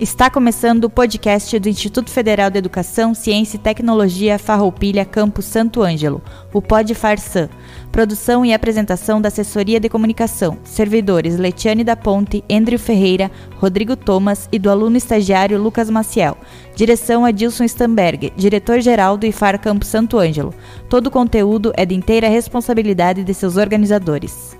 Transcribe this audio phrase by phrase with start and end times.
[0.00, 5.82] Está começando o podcast do Instituto Federal de Educação, Ciência e Tecnologia Farroupilha Campus Santo
[5.82, 6.22] Ângelo,
[6.54, 7.50] o Pod Farsan.
[7.92, 10.56] Produção e apresentação da Assessoria de Comunicação.
[10.64, 16.38] Servidores Letiane da Ponte, Andrew Ferreira, Rodrigo Thomas e do aluno estagiário Lucas Maciel.
[16.74, 20.54] Direção Adilson Stamberg, diretor-geral do IFAR Campus Santo Ângelo.
[20.88, 24.56] Todo o conteúdo é de inteira responsabilidade de seus organizadores.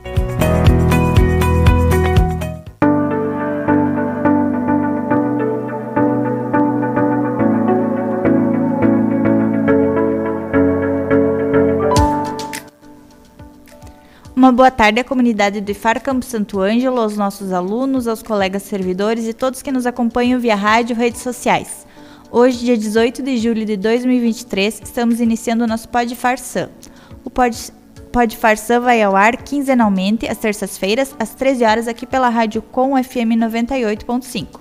[14.51, 18.65] Uma boa tarde à comunidade do IFAR Campo Santo Ângelo, aos nossos alunos, aos colegas
[18.65, 21.87] servidores e todos que nos acompanham via rádio e redes sociais.
[22.33, 26.69] Hoje, dia 18 de julho de 2023, estamos iniciando o nosso Pod Farsan.
[27.25, 27.57] O Pod,
[28.11, 33.01] Pod Farsan vai ao ar quinzenalmente, às terças-feiras, às 13 horas, aqui pela rádio Com
[33.01, 34.59] FM 98.5.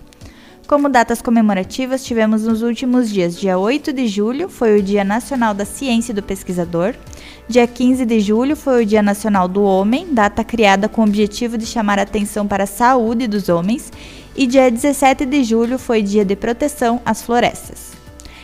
[0.67, 5.55] Como datas comemorativas, tivemos nos últimos dias, dia 8 de julho, foi o Dia Nacional
[5.55, 6.93] da Ciência e do Pesquisador,
[7.49, 11.57] Dia 15 de julho foi o Dia Nacional do Homem, data criada com o objetivo
[11.57, 13.91] de chamar a atenção para a saúde dos homens,
[14.35, 17.93] e dia 17 de julho foi Dia de Proteção às Florestas.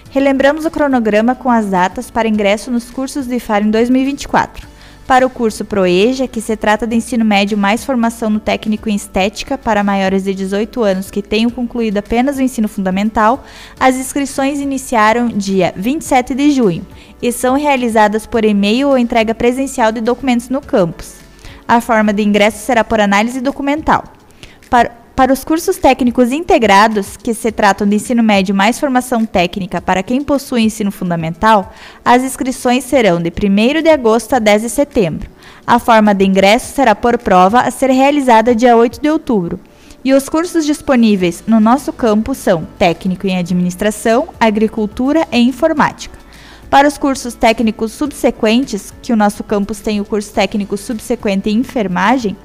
[0.09, 4.67] Relembramos o cronograma com as datas para ingresso nos cursos de IFAR em 2024.
[5.07, 8.95] Para o curso ProEja, que se trata de ensino médio mais formação no técnico em
[8.95, 13.43] estética para maiores de 18 anos que tenham concluído apenas o ensino fundamental,
[13.79, 16.85] as inscrições iniciaram dia 27 de junho
[17.21, 21.17] e são realizadas por e-mail ou entrega presencial de documentos no campus.
[21.67, 24.05] A forma de ingresso será por análise documental.
[24.71, 29.79] Para para os cursos técnicos integrados, que se tratam de ensino médio mais formação técnica
[29.79, 34.69] para quem possui ensino fundamental, as inscrições serão de 1 de agosto a 10 de
[34.69, 35.29] setembro.
[35.65, 39.57] A forma de ingresso será por prova a ser realizada dia 8 de outubro.
[40.03, 46.19] E os cursos disponíveis no nosso campo são técnico em administração, agricultura e informática.
[46.69, 51.59] Para os cursos técnicos subsequentes, que o nosso campus tem o curso técnico subsequente em
[51.59, 52.35] enfermagem,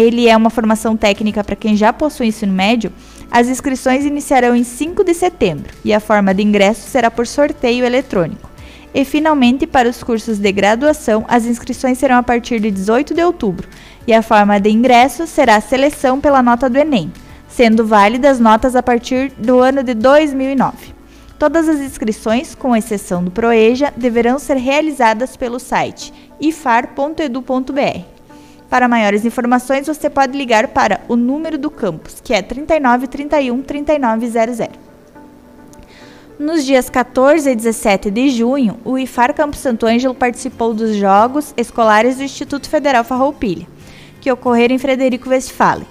[0.00, 2.92] ele é uma formação técnica para quem já possui ensino médio,
[3.30, 7.84] as inscrições iniciarão em 5 de setembro e a forma de ingresso será por sorteio
[7.84, 8.50] eletrônico.
[8.94, 13.22] E finalmente, para os cursos de graduação, as inscrições serão a partir de 18 de
[13.22, 13.68] outubro
[14.06, 17.10] e a forma de ingresso será a seleção pela nota do Enem,
[17.48, 20.94] sendo válidas notas a partir do ano de 2009.
[21.38, 28.15] Todas as inscrições, com exceção do Proeja, deverão ser realizadas pelo site ifar.edu.br.
[28.68, 33.62] Para maiores informações, você pode ligar para o número do campus, que é 39 31
[33.62, 34.76] 3900.
[36.38, 41.54] Nos dias 14 e 17 de junho, o IFAR Campo Santo Ângelo participou dos Jogos
[41.56, 43.66] Escolares do Instituto Federal Farroupilha,
[44.20, 45.86] que ocorreram em Frederico Westphalen.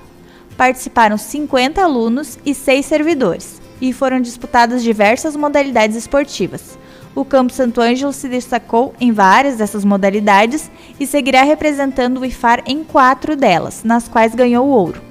[0.56, 6.78] Participaram 50 alunos e 6 servidores, e foram disputadas diversas modalidades esportivas
[7.16, 12.62] o Campo Santo Ângelo se destacou em várias dessas modalidades e seguirá representando o IFAR
[12.68, 15.02] em quatro delas, nas quais ganhou ouro.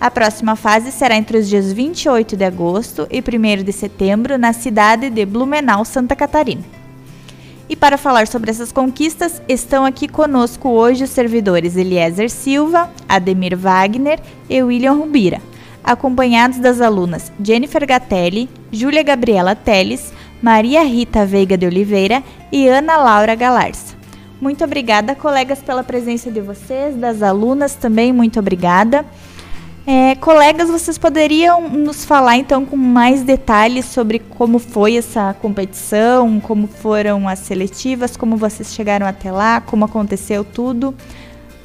[0.00, 4.52] A próxima fase será entre os dias 28 de agosto e 1 de setembro na
[4.52, 6.62] cidade de Blumenau, Santa Catarina.
[7.68, 13.56] E para falar sobre essas conquistas, estão aqui conosco hoje os servidores Eliezer Silva, Ademir
[13.56, 15.40] Wagner e William Rubira,
[15.82, 20.12] acompanhados das alunas Jennifer Gatelli, Júlia Gabriela Teles,
[20.42, 23.94] Maria Rita Veiga de Oliveira e Ana Laura Galarça.
[24.40, 29.04] Muito obrigada, colegas, pela presença de vocês, das alunas também, muito obrigada.
[29.86, 36.40] É, colegas, vocês poderiam nos falar então com mais detalhes sobre como foi essa competição,
[36.40, 40.94] como foram as seletivas, como vocês chegaram até lá, como aconteceu tudo.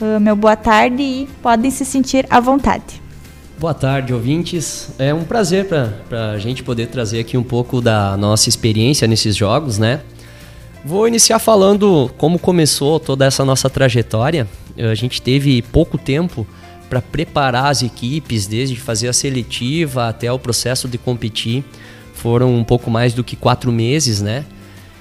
[0.02, 3.02] Uh, meu boa tarde e podem se sentir à vontade.
[3.60, 4.90] Boa tarde, ouvintes.
[4.98, 9.36] É um prazer para a gente poder trazer aqui um pouco da nossa experiência nesses
[9.36, 10.00] jogos, né?
[10.86, 14.48] Vou iniciar falando como começou toda essa nossa trajetória.
[14.78, 16.48] A gente teve pouco tempo
[16.90, 21.66] para preparar as equipes, desde fazer a seletiva até o processo de competir.
[22.14, 24.46] Foram um pouco mais do que quatro meses, né?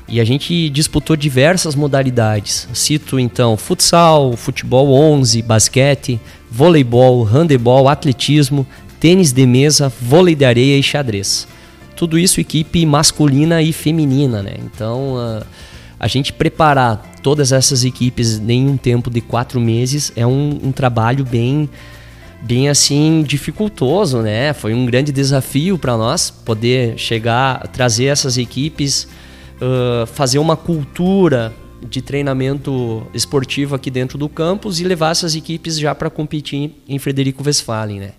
[0.09, 2.67] E a gente disputou diversas modalidades.
[2.73, 6.19] Cito então futsal, futebol 11, basquete,
[6.51, 8.67] voleibol, handebol, atletismo,
[8.99, 11.47] tênis de mesa, vôlei de areia e xadrez.
[11.95, 14.55] Tudo isso equipe masculina e feminina, né?
[14.65, 15.45] Então uh,
[16.01, 20.73] a gente preparar todas essas equipes em um tempo de quatro meses é um, um
[20.73, 21.69] trabalho bem
[22.41, 24.53] bem assim dificultoso, né?
[24.53, 29.09] Foi um grande desafio para nós poder chegar, trazer essas equipes
[30.07, 31.53] fazer uma cultura
[31.83, 36.99] de treinamento esportivo aqui dentro do campus e levar essas equipes já para competir em
[36.99, 38.13] Frederico Westphalen, né?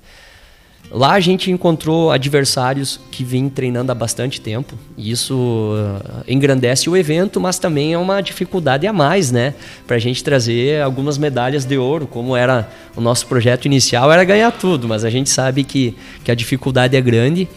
[0.91, 4.73] Lá a gente encontrou adversários que vêm treinando há bastante tempo.
[4.97, 9.53] E isso uh, engrandece o evento, mas também é uma dificuldade a mais, né?
[9.85, 14.23] Para a gente trazer algumas medalhas de ouro, como era o nosso projeto inicial, era
[14.23, 17.47] ganhar tudo, mas a gente sabe que, que a dificuldade é grande.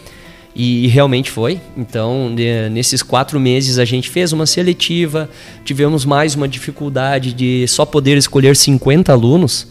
[0.54, 1.60] E, realmente foi.
[1.76, 2.28] Então,
[2.70, 5.28] nesses quatro meses, a gente fez uma seletiva,
[5.64, 9.66] tivemos mais uma dificuldade de só poder escolher 50 alunos.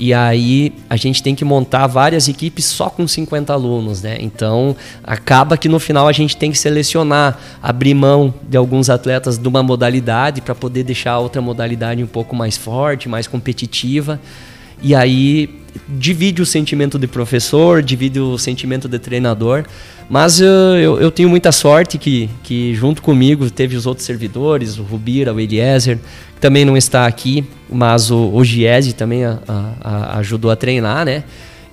[0.00, 4.16] E aí a gente tem que montar várias equipes só com 50 alunos, né?
[4.20, 9.36] Então acaba que no final a gente tem que selecionar, abrir mão de alguns atletas
[9.36, 14.20] de uma modalidade para poder deixar a outra modalidade um pouco mais forte, mais competitiva.
[14.80, 15.50] E aí
[15.88, 19.64] divide o sentimento de professor, divide o sentimento de treinador.
[20.08, 24.82] Mas eu, eu, tenho muita sorte que, que junto comigo teve os outros servidores, o
[24.82, 25.98] Rubira, o Eliezer,
[26.34, 31.04] que também não está aqui, mas o, o Giese também a, a, ajudou a treinar,
[31.04, 31.24] né?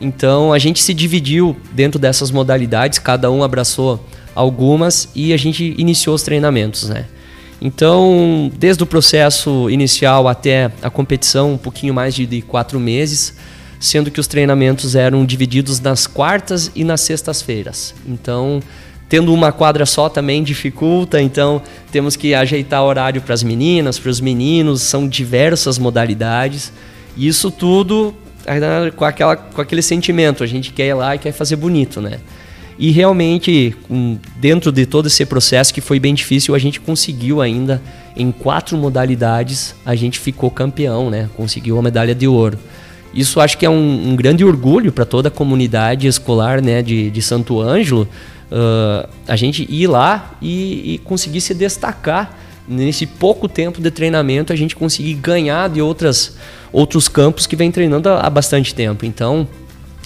[0.01, 4.05] Então a gente se dividiu dentro dessas modalidades, cada um abraçou
[4.35, 7.05] algumas e a gente iniciou os treinamentos, né?
[7.61, 13.33] Então, desde o processo inicial até a competição, um pouquinho mais de, de quatro meses,
[13.79, 17.93] sendo que os treinamentos eram divididos nas quartas e nas sextas-feiras.
[18.07, 18.61] Então,
[19.07, 21.61] tendo uma quadra só também dificulta, então
[21.91, 26.71] temos que ajeitar horário para as meninas, para os meninos, são diversas modalidades.
[27.15, 28.13] E isso tudo
[28.95, 32.19] com, aquela, com aquele sentimento, a gente quer ir lá e quer fazer bonito, né?
[32.77, 33.73] E realmente,
[34.35, 37.81] dentro de todo esse processo que foi bem difícil, a gente conseguiu ainda,
[38.17, 41.29] em quatro modalidades, a gente ficou campeão, né?
[41.37, 42.59] Conseguiu a medalha de ouro.
[43.15, 47.09] Isso acho que é um, um grande orgulho para toda a comunidade escolar né, de,
[47.09, 48.07] de Santo Ângelo,
[48.51, 54.51] uh, a gente ir lá e, e, conseguir se destacar nesse pouco tempo de treinamento,
[54.51, 56.35] a gente conseguir ganhar de outras,
[56.73, 59.05] outros campos que vem treinando há, bastante tempo.
[59.05, 59.47] Então,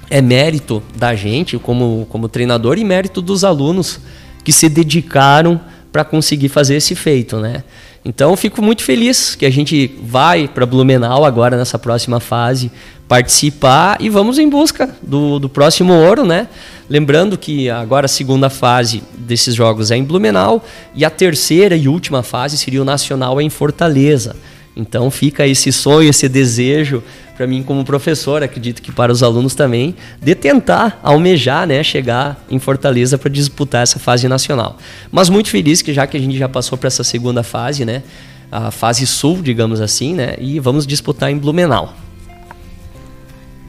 [0.09, 3.99] é mérito da gente como, como treinador e mérito dos alunos
[4.43, 5.59] que se dedicaram
[5.91, 7.63] para conseguir fazer esse feito, né?
[8.03, 12.71] Então fico muito feliz que a gente vai para Blumenau agora nessa próxima fase
[13.07, 16.47] participar e vamos em busca do, do próximo ouro, né?
[16.87, 20.63] Lembrando que agora a segunda fase desses jogos é em Blumenau
[20.95, 24.35] e a terceira e última fase seria o nacional em Fortaleza.
[24.75, 27.03] Então fica esse sonho, esse desejo
[27.39, 32.37] para mim como professor, acredito que para os alunos também, de tentar almejar, né, chegar
[32.51, 34.77] em Fortaleza para disputar essa fase nacional.
[35.09, 38.03] Mas muito feliz que já que a gente já passou para essa segunda fase, né,
[38.51, 41.93] a fase sul, digamos assim, né, e vamos disputar em Blumenau.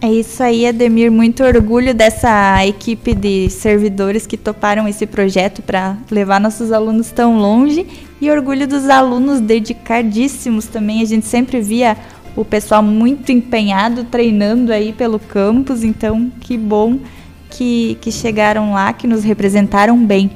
[0.02, 1.12] É isso aí, Ademir.
[1.12, 7.38] Muito orgulho dessa equipe de servidores que toparam esse projeto para levar nossos alunos tão
[7.38, 7.86] longe
[8.20, 11.02] e orgulho dos alunos dedicadíssimos também.
[11.02, 11.96] A gente sempre via
[12.36, 16.98] o pessoal muito empenhado treinando aí pelo campus, então que bom
[17.50, 20.30] que, que chegaram lá, que nos representaram bem.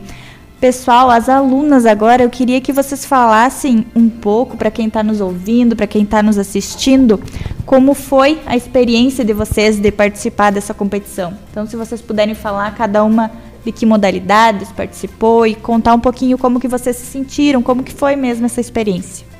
[0.60, 5.20] Pessoal, as alunas agora, eu queria que vocês falassem um pouco para quem está nos
[5.20, 7.20] ouvindo, para quem está nos assistindo,
[7.66, 11.34] como foi a experiência de vocês de participar dessa competição.
[11.50, 13.30] Então, se vocês puderem falar cada uma
[13.62, 17.92] de que modalidades participou e contar um pouquinho como que vocês se sentiram, como que
[17.92, 19.33] foi mesmo essa experiência.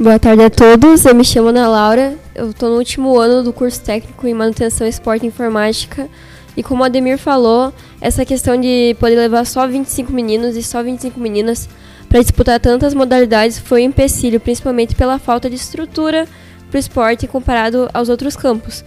[0.00, 3.52] Boa tarde a todos, eu me chamo Ana Laura, eu estou no último ano do
[3.52, 6.08] curso técnico em manutenção esporte e informática
[6.56, 10.82] e como o Ademir falou, essa questão de poder levar só 25 meninos e só
[10.82, 11.68] 25 meninas
[12.08, 16.26] para disputar tantas modalidades foi um empecilho, principalmente pela falta de estrutura
[16.70, 18.82] para o esporte comparado aos outros campos.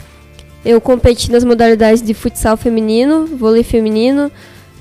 [0.65, 4.31] Eu competi nas modalidades de futsal feminino, vôlei feminino,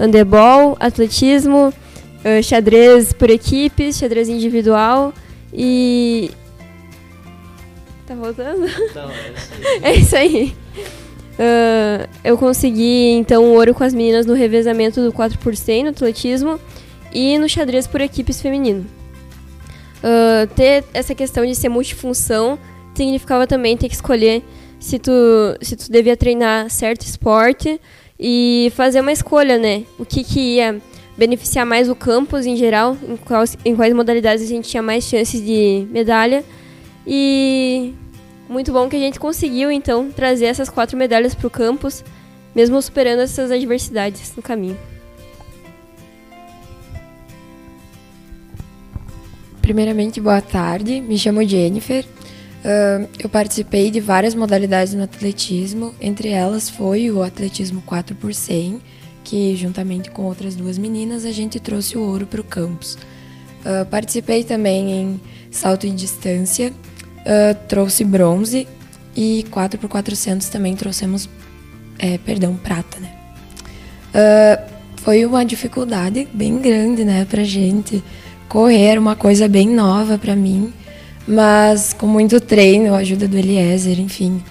[0.01, 5.13] handebol, atletismo, uh, xadrez por equipes, xadrez individual
[5.53, 6.31] e.
[8.07, 8.67] Tá voltando?
[8.95, 9.83] Não, é isso aí.
[9.83, 10.57] é isso aí.
[11.33, 15.85] Uh, eu consegui então o ouro com as meninas no revezamento do 4 por 100
[15.85, 16.61] no atletismo
[17.13, 18.87] e no xadrez por equipes feminino.
[19.99, 22.59] Uh, ter essa questão de ser multifunção
[22.95, 24.43] significava também ter que escolher
[24.79, 25.13] se tu,
[25.61, 27.81] se tu devia treinar certo esporte
[28.19, 29.85] e fazer uma escolha, né?
[29.99, 30.81] O que, que ia
[31.17, 35.05] beneficiar mais o campus em geral, em quais, em quais modalidades a gente tinha mais
[35.05, 36.45] chances de medalha.
[37.07, 37.95] E
[38.49, 42.05] muito bom que a gente conseguiu, então, trazer essas quatro medalhas para o campus,
[42.55, 44.79] mesmo superando essas adversidades no caminho.
[49.61, 51.01] Primeiramente, boa tarde.
[51.01, 52.05] Me chamo Jennifer.
[52.05, 58.33] Uh, eu participei de várias modalidades no atletismo, entre elas foi o atletismo 4 por
[58.33, 58.81] 100
[59.25, 62.95] que juntamente com outras duas meninas a gente trouxe o ouro para o campus.
[63.65, 66.73] Uh, participei também em salto em distância,
[67.21, 68.67] uh, trouxe bronze
[69.17, 71.29] e 4 por 400 também trouxemos
[71.99, 73.13] é, perdão, prata, né?
[74.15, 78.03] Uh, foi uma dificuldade bem grande, né, pra gente
[78.49, 80.73] correr, uma coisa bem nova para mim,
[81.27, 84.43] mas com muito treino, a ajuda do Eliezer, enfim,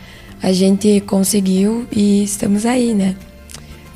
[0.42, 3.16] a gente conseguiu e estamos aí, né?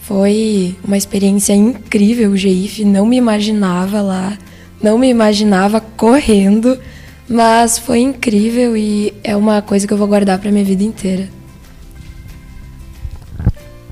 [0.07, 4.37] Foi uma experiência incrível o GIF, não me imaginava lá,
[4.79, 6.79] não me imaginava correndo,
[7.27, 11.27] mas foi incrível e é uma coisa que eu vou guardar para minha vida inteira.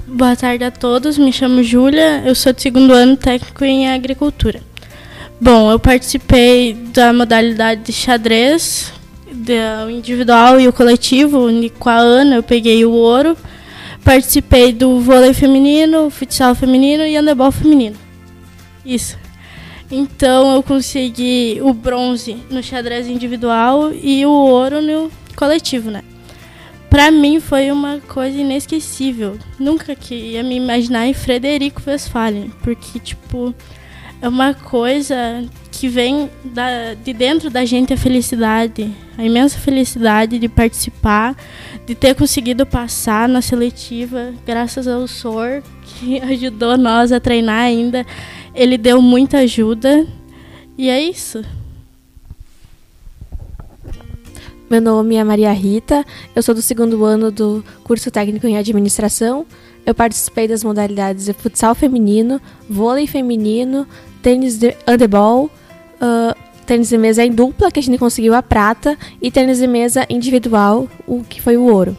[0.08, 4.62] Boa tarde a todos, me chamo Júlia, eu sou do segundo ano técnico em agricultura.
[5.42, 8.94] Bom, eu participei da modalidade de xadrez,
[9.88, 11.48] o individual e o coletivo,
[11.80, 13.36] com a Ana eu peguei o ouro.
[14.04, 17.96] Participei do vôlei feminino, futsal feminino e handebol feminino.
[18.86, 19.18] Isso.
[19.90, 26.04] Então eu consegui o bronze no xadrez individual e o ouro no coletivo, né?
[26.90, 29.38] Pra mim foi uma coisa inesquecível.
[29.58, 33.54] Nunca que ia me imaginar em Frederico Westphalen, porque tipo
[34.22, 35.44] é uma coisa
[35.74, 41.36] que vem da, de dentro da gente a felicidade, a imensa felicidade de participar,
[41.84, 48.06] de ter conseguido passar na seletiva, graças ao SOR, que ajudou nós a treinar ainda.
[48.54, 50.06] Ele deu muita ajuda
[50.78, 51.44] e é isso.
[54.70, 59.46] Meu nome é Maria Rita, eu sou do segundo ano do curso técnico em administração.
[59.86, 62.40] Eu participei das modalidades de futsal feminino,
[62.70, 63.88] vôlei feminino,
[64.22, 65.52] tênis de handebol,
[66.04, 69.68] uh, tênis de mesa em dupla, que a gente conseguiu a prata, e tênis de
[69.68, 71.98] mesa individual, o que foi o ouro.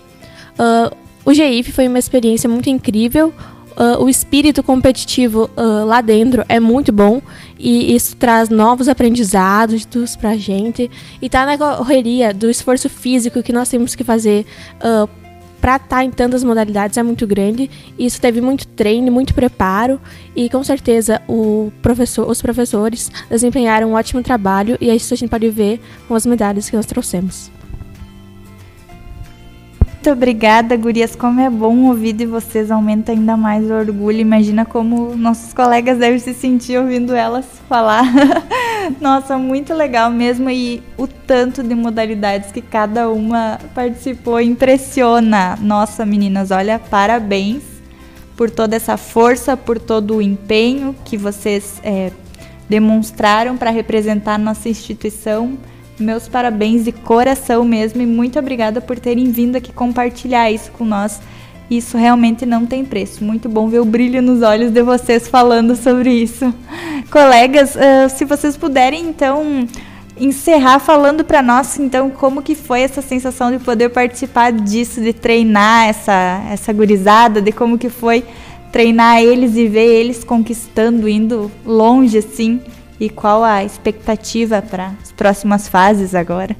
[0.58, 0.94] Uh,
[1.24, 3.32] o GIF foi uma experiência muito incrível.
[3.76, 7.20] Uh, o espírito competitivo uh, lá dentro é muito bom
[7.58, 9.84] e isso traz novos aprendizados
[10.14, 10.88] pra gente.
[11.20, 14.46] E tá na correria do esforço físico que nós temos que fazer
[14.76, 15.08] uh,
[15.64, 17.70] para estar tá em tantas modalidades é muito grande.
[17.98, 19.98] Isso teve muito treino, muito preparo
[20.36, 21.22] e com certeza
[21.80, 26.14] professor, os professores desempenharam um ótimo trabalho e é isso a gente pode ver com
[26.14, 27.50] as medalhas que nós trouxemos.
[30.04, 31.16] Muito obrigada, gurias.
[31.16, 34.18] Como é bom ouvir de vocês, aumenta ainda mais o orgulho.
[34.18, 38.04] Imagina como nossos colegas devem se sentir ouvindo elas falar.
[39.00, 40.50] Nossa, muito legal mesmo.
[40.50, 45.56] E o tanto de modalidades que cada uma participou impressiona.
[45.58, 47.62] Nossa, meninas, olha, parabéns
[48.36, 52.12] por toda essa força, por todo o empenho que vocês é,
[52.68, 55.56] demonstraram para representar nossa instituição
[55.98, 60.84] meus parabéns de coração mesmo e muito obrigada por terem vindo aqui compartilhar isso com
[60.84, 61.20] nós.
[61.70, 63.24] Isso realmente não tem preço.
[63.24, 66.52] Muito bom ver o brilho nos olhos de vocês falando sobre isso.
[67.10, 69.66] Colegas, uh, se vocês puderem então
[70.16, 75.12] encerrar falando para nós então como que foi essa sensação de poder participar disso, de
[75.12, 78.24] treinar essa essa gurizada, de como que foi
[78.70, 82.60] treinar eles e ver eles conquistando, indo longe assim.
[83.04, 86.56] E qual a expectativa para as próximas fases agora?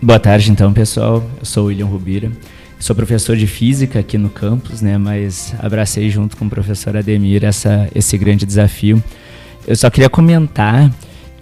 [0.00, 1.28] Boa tarde, então, pessoal.
[1.36, 2.30] Eu sou o William Rubira.
[2.78, 4.96] Sou professor de física aqui no campus, né?
[4.96, 9.02] Mas abracei junto com o professor Ademir essa, esse grande desafio.
[9.66, 10.94] Eu só queria comentar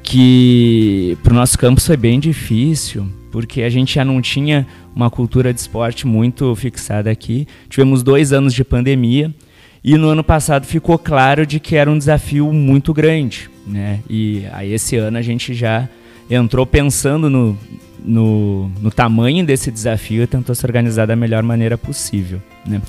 [0.02, 4.66] que para o nosso campus foi bem difícil, porque a gente já não tinha
[4.96, 7.46] uma cultura de esporte muito fixada aqui.
[7.68, 9.30] Tivemos dois anos de pandemia
[9.84, 14.00] e no ano passado ficou claro de que era um desafio muito grande, né?
[14.08, 15.88] E aí esse ano a gente já
[16.30, 17.58] entrou pensando no,
[18.04, 22.80] no, no tamanho desse desafio e tentou se organizar da melhor maneira possível, né?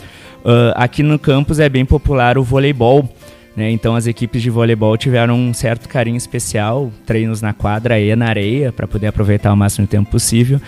[0.44, 3.10] Uh, aqui no campus é bem popular o voleibol,
[3.56, 3.72] né?
[3.72, 8.28] Então as equipes de voleibol tiveram um certo carinho especial, treinos na quadra e na
[8.28, 10.60] areia para poder aproveitar o máximo tempo possível.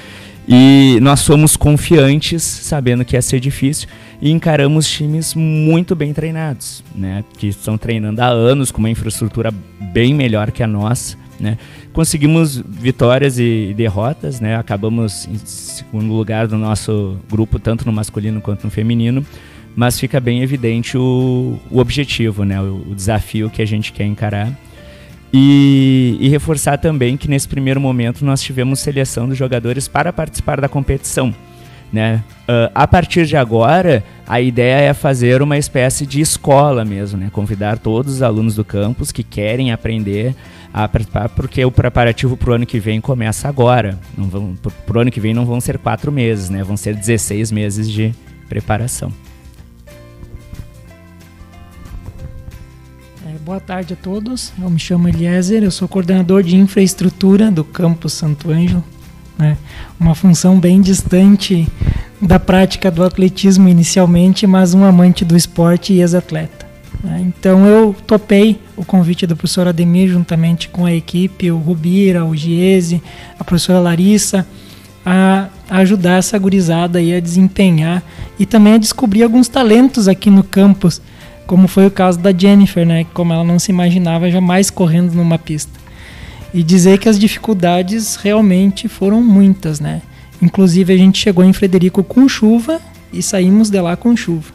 [0.47, 3.87] E nós fomos confiantes, sabendo que ia ser difícil,
[4.21, 7.23] e encaramos times muito bem treinados, né?
[7.37, 9.51] Que estão treinando há anos com uma infraestrutura
[9.91, 11.57] bem melhor que a nossa, né?
[11.91, 14.55] Conseguimos vitórias e derrotas, né?
[14.55, 19.25] Acabamos em segundo lugar do nosso grupo, tanto no masculino quanto no feminino,
[19.75, 22.61] mas fica bem evidente o, o objetivo, né?
[22.61, 24.51] O, o desafio que a gente quer encarar.
[25.33, 30.61] E, e, reforçar também que nesse primeiro momento nós tivemos seleção dos jogadores para participar
[30.61, 31.35] da competição.
[31.91, 32.23] Né?
[32.43, 37.29] Uh, a partir de agora, a ideia é fazer uma espécie de escola mesmo, né?
[37.31, 40.33] convidar todos os alunos do campus que querem aprender
[40.73, 43.99] a participar, porque o preparativo para o ano que vem começa agora.
[44.85, 46.63] Para o ano que vem não vão ser quatro meses, né?
[46.63, 48.13] vão ser 16 meses de
[48.47, 49.11] preparação.
[53.45, 54.51] Boa tarde a todos.
[54.59, 58.83] Eu me chamo Eliezer, eu sou coordenador de infraestrutura do campus Santo Ângelo.
[59.37, 59.55] Né?
[59.99, 61.67] Uma função bem distante
[62.19, 66.65] da prática do atletismo inicialmente, mas um amante do esporte e ex-atleta.
[67.03, 67.23] Né?
[67.27, 72.35] Então eu topei o convite do professor Ademir juntamente com a equipe, o Rubira, o
[72.35, 72.99] Giese,
[73.37, 74.43] a professora Larissa,
[75.05, 78.01] a, ajudar essa gurizada aí a desempenhar
[78.39, 80.99] e também a descobrir alguns talentos aqui no campus,
[81.45, 83.05] como foi o caso da Jennifer, né?
[83.13, 85.79] Como ela não se imaginava jamais correndo numa pista.
[86.53, 90.01] E dizer que as dificuldades realmente foram muitas, né?
[90.41, 92.79] Inclusive a gente chegou em Frederico com chuva
[93.11, 94.53] e saímos de lá com chuva,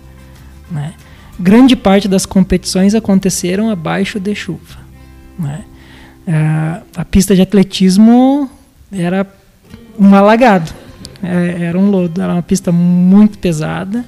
[0.70, 0.94] né?
[1.38, 4.78] Grande parte das competições aconteceram abaixo de chuva,
[5.38, 5.64] né?
[6.26, 8.50] É, a pista de atletismo
[8.92, 9.26] era
[9.98, 10.72] um alagado.
[11.22, 14.04] É, era um lodo, era uma pista muito pesada,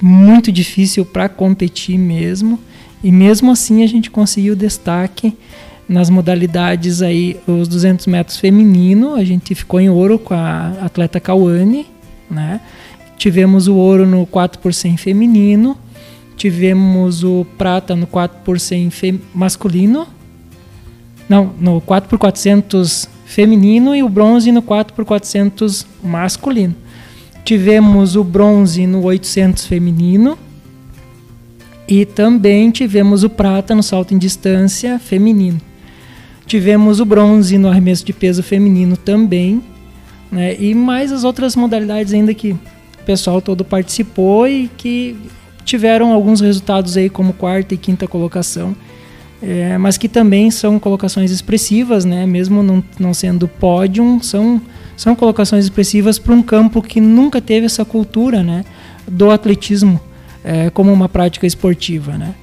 [0.00, 2.58] muito difícil para competir mesmo.
[3.02, 5.36] E mesmo assim a gente conseguiu destaque
[5.88, 11.20] nas modalidades aí, os 200 metros feminino, a gente ficou em ouro com a atleta
[11.20, 11.86] Cauane,
[12.30, 12.60] né?
[13.16, 15.76] Tivemos o ouro no 4 por 100 feminino,
[16.36, 18.90] tivemos o prata no 4 por 100
[19.34, 20.06] masculino,
[21.28, 26.74] não, no 4 por 400 feminino e o bronze no 4x400 masculino.
[27.44, 30.38] Tivemos o bronze no 800 feminino
[31.88, 35.60] e também tivemos o prata no salto em distância feminino.
[36.46, 39.62] Tivemos o bronze no arremesso de peso feminino também,
[40.30, 40.56] né?
[40.58, 42.58] E mais as outras modalidades ainda que o
[43.04, 45.16] pessoal todo participou e que
[45.64, 48.76] tiveram alguns resultados aí como quarta e quinta colocação
[49.42, 52.24] é, mas que também são colocações expressivas, né?
[52.24, 54.62] mesmo não, não sendo pódio, são,
[54.96, 58.64] são colocações expressivas para um campo que nunca teve essa cultura né?
[59.06, 60.00] do atletismo
[60.44, 62.16] é, como uma prática esportiva.
[62.16, 62.34] Né?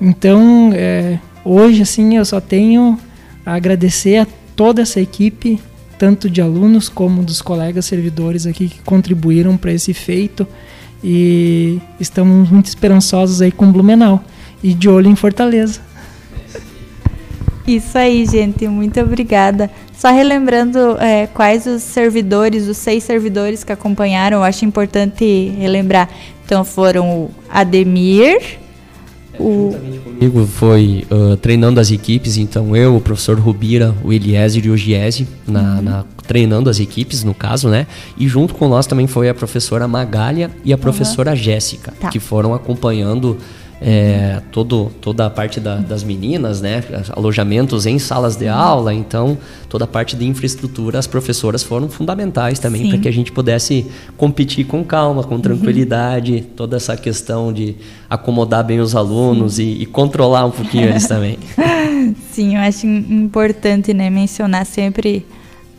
[0.00, 2.98] Então, é, hoje assim, eu só tenho
[3.44, 4.26] a agradecer a
[4.56, 5.60] toda essa equipe,
[5.98, 10.46] tanto de alunos como dos colegas servidores aqui que contribuíram para esse feito
[11.02, 14.24] e estamos muito esperançosos aí com Blumenau
[14.62, 15.80] e de olho em Fortaleza.
[17.66, 18.68] Isso aí, gente.
[18.68, 19.70] Muito obrigada.
[19.96, 26.08] Só relembrando é, quais os servidores, os seis servidores que acompanharam, eu acho importante relembrar.
[26.44, 28.58] Então foram o Ademir,
[29.38, 29.74] o...
[30.04, 34.76] Comigo foi uh, treinando as equipes, então eu, o professor Rubira, o Eliezer e o
[34.76, 35.82] Giese, na, uhum.
[35.82, 37.86] na, treinando as equipes, no caso, né?
[38.16, 41.36] E junto com nós também foi a professora Magália e a professora uhum.
[41.36, 42.10] Jéssica, tá.
[42.10, 43.38] que foram acompanhando
[43.80, 46.82] é, todo, toda a parte da, das meninas, né?
[47.10, 49.36] Alojamentos em salas de aula, então
[49.68, 53.86] toda a parte de infraestrutura, as professoras foram fundamentais também para que a gente pudesse
[54.16, 56.42] competir com calma, com tranquilidade, uhum.
[56.56, 57.76] toda essa questão de
[58.08, 61.38] acomodar bem os alunos e, e, controlar um pouquinho eles também.
[62.30, 65.26] Sim, eu acho importante né, mencionar sempre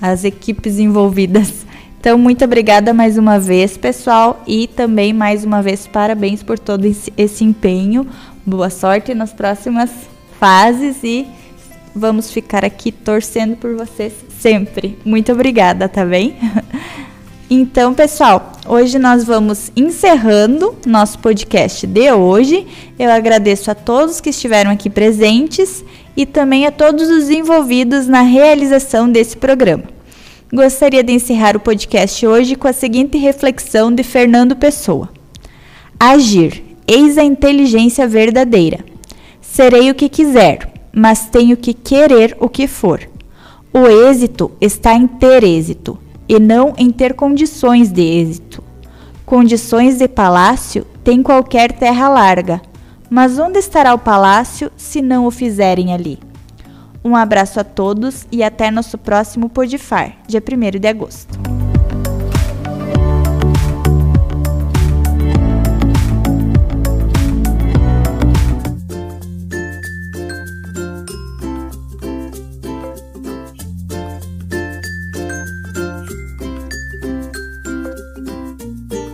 [0.02, 1.66] as equipes envolvidas.
[2.06, 6.86] Então, muito obrigada mais uma vez, pessoal, e também mais uma vez parabéns por todo
[6.86, 8.06] esse empenho.
[8.46, 9.90] Boa sorte nas próximas
[10.40, 11.26] fases e
[11.96, 15.00] vamos ficar aqui torcendo por vocês sempre.
[15.04, 16.36] Muito obrigada, tá bem?
[17.48, 22.66] Então, pessoal, hoje nós vamos encerrando nosso podcast de hoje.
[22.98, 25.86] Eu agradeço a todos que estiveram aqui presentes
[26.18, 29.95] e também a todos os envolvidos na realização desse programa.
[30.56, 35.10] Gostaria de encerrar o podcast hoje com a seguinte reflexão de Fernando Pessoa:
[36.00, 38.80] Agir, eis a inteligência verdadeira.
[39.42, 43.02] Serei o que quiser, mas tenho que querer o que for.
[43.74, 48.64] O êxito está em ter êxito, e não em ter condições de êxito.
[49.26, 52.62] Condições de palácio tem qualquer terra larga,
[53.10, 56.18] mas onde estará o palácio se não o fizerem ali?
[57.06, 61.55] Um abraço a todos e até nosso próximo Podifar, dia 1 de agosto.